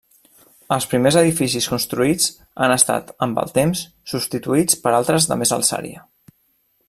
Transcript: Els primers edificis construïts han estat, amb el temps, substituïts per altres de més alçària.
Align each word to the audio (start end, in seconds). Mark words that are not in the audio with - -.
Els 0.75 0.85
primers 0.93 1.17
edificis 1.19 1.67
construïts 1.73 2.31
han 2.65 2.73
estat, 2.77 3.13
amb 3.27 3.43
el 3.43 3.53
temps, 3.59 3.85
substituïts 4.15 4.79
per 4.87 4.95
altres 5.01 5.33
de 5.33 5.43
més 5.43 5.57
alçària. 5.61 6.05